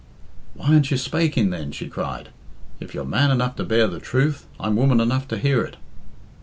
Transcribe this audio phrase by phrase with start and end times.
[0.55, 2.29] "Why aren't you spaking, then?" she cried.
[2.79, 5.75] "If you're man enough to bear the truth, I'm woman enough to hear it."